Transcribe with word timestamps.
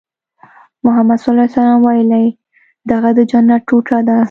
محمد 0.85 1.19
ص 1.23 1.25
ویلي 1.83 2.25
دغه 2.91 3.09
د 3.17 3.19
جنت 3.31 3.61
ټوټه 3.67 3.99
ده. 4.07 4.17